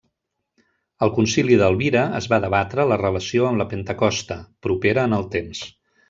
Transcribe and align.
Al 1.07 1.11
Concili 1.17 1.57
d'Elvira 1.59 2.05
es 2.19 2.27
va 2.31 2.39
debatre 2.45 2.85
la 2.91 2.97
relació 3.01 3.45
amb 3.49 3.61
la 3.63 3.67
Pentecosta, 3.75 4.39
propera 4.69 5.05
en 5.11 5.15
el 5.19 5.29
temps. 5.37 5.61